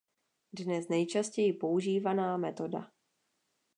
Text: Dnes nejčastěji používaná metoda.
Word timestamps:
Dnes 0.53 0.89
nejčastěji 0.89 1.53
používaná 1.53 2.37
metoda. 2.37 2.91